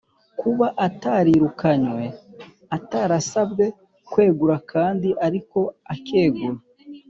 kuba 0.39 0.67
atarirukanywe, 0.87 2.03
atarasabwe 2.77 3.65
kwegura 4.11 4.55
kandi 4.71 5.09
ariko 5.27 5.59
akegura, 5.93 6.59